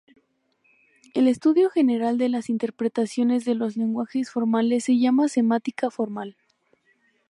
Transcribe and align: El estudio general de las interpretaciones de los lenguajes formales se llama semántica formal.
El 1.13 1.27
estudio 1.27 1.69
general 1.69 2.17
de 2.17 2.27
las 2.27 2.49
interpretaciones 2.49 3.45
de 3.45 3.53
los 3.53 3.77
lenguajes 3.77 4.31
formales 4.31 4.85
se 4.85 4.97
llama 4.97 5.27
semántica 5.27 5.91
formal. 5.91 6.37